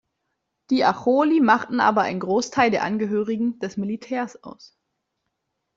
Die 0.71 0.83
Acholi 0.83 1.41
machten 1.41 1.79
aber 1.79 2.01
einen 2.01 2.21
Großteil 2.21 2.71
der 2.71 2.81
Angehörigen 2.83 3.59
des 3.59 3.77
Militärs 3.77 4.43
aus. 4.43 4.75